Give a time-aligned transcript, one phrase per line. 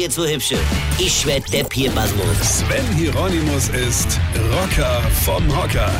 [0.00, 0.56] jetzt so hübsche.
[0.98, 2.60] Ich werd der Pierpasmus.
[2.60, 4.18] Sven Hieronymus ist
[4.50, 5.92] Rocker vom Hocker.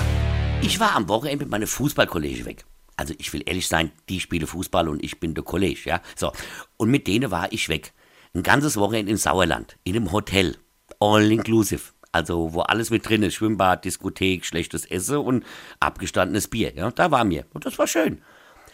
[0.63, 2.65] Ich war am Wochenende mit meiner Fußballkollege weg.
[2.97, 6.01] Also ich will ehrlich sein, die spiele Fußball und ich bin der Kollege, ja.
[6.17, 6.33] So.
[6.79, 7.93] Und mit denen war ich weg.
[8.35, 10.57] Ein ganzes Wochenende im Sauerland, in einem Hotel.
[10.99, 11.83] All inclusive.
[12.13, 13.35] Also, wo alles mit drin ist.
[13.35, 15.45] Schwimmbad, Diskothek, schlechtes Essen und
[15.79, 16.73] abgestandenes Bier.
[16.75, 17.45] Ja, da war mir.
[17.53, 18.23] Und das war schön.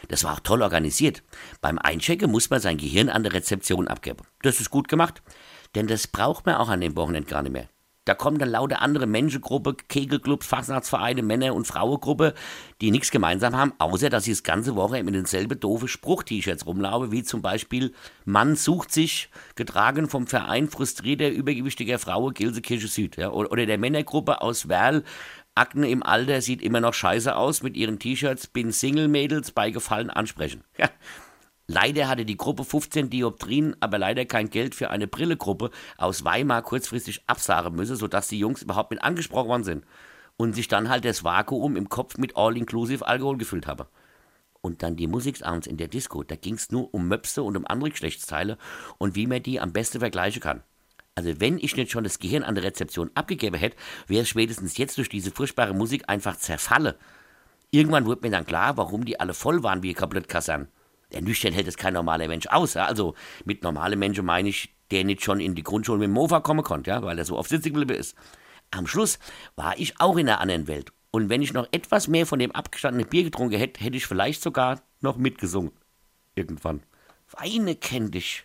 [0.08, 1.22] Das war auch toll organisiert.
[1.60, 4.24] Beim Einchecken muss man sein Gehirn an der Rezeption abgeben.
[4.42, 5.22] Das ist gut gemacht.
[5.74, 7.68] Denn das braucht man auch an dem Wochenende gar nicht mehr.
[8.07, 12.35] Da kommen dann lauter andere Menschengruppe, Kegelclubs, Fastnachtsvereine, Männer- und Frauengruppe,
[12.80, 17.10] die nichts gemeinsam haben, außer dass sie das ganze Woche mit denselben doofe Spruch-T-Shirts rumlaufen,
[17.10, 17.93] wie zum Beispiel
[18.24, 23.16] Mann sucht sich, getragen vom Verein frustrierter, übergewichtiger Frau, Gilsekirche Süd.
[23.16, 25.02] Ja, oder der Männergruppe aus Werl,
[25.56, 30.10] Akne im Alter sieht immer noch scheiße aus mit ihren T-Shirts, bin Single-Mädels bei Gefallen
[30.10, 30.62] ansprechen.
[30.79, 30.90] Ja,
[31.68, 36.62] Leider hatte die Gruppe 15 Dioptrien, aber leider kein Geld für eine Brillegruppe aus Weimar
[36.62, 39.84] kurzfristig absagen müssen, sodass die Jungs überhaupt mit angesprochen worden sind.
[40.36, 43.86] Und sich dann halt das Vakuum im Kopf mit All-Inclusive Alkohol gefüllt haben.
[44.60, 47.66] Und dann die Musiksounds in der Disco, da ging es nur um Möpse und um
[47.66, 48.58] andere Geschlechtsteile
[48.98, 50.62] und wie man die am besten vergleichen kann.
[51.17, 54.77] Also wenn ich nicht schon das Gehirn an der Rezeption abgegeben hätte, wäre es spätestens
[54.77, 56.98] jetzt durch diese furchtbare Musik einfach zerfalle.
[57.70, 60.69] Irgendwann wurde mir dann klar, warum die alle voll waren wie Kablettkasern.
[61.12, 62.75] Der nüchtern hält es kein normaler Mensch aus.
[62.75, 62.84] Ja?
[62.84, 63.14] Also
[63.47, 66.62] mit normalen Menschen meine ich, der nicht schon in die Grundschule mit dem Mofa kommen
[66.62, 67.03] konnte, ja?
[67.03, 68.14] weil er so oft sitzen geblieben ist.
[68.70, 69.19] Am Schluss
[69.55, 70.92] war ich auch in einer anderen Welt.
[71.12, 74.42] Und wenn ich noch etwas mehr von dem abgestandenen Bier getrunken hätte, hätte ich vielleicht
[74.42, 75.72] sogar noch mitgesungen.
[76.34, 76.83] Irgendwann.
[77.31, 78.44] Weine kenn dich,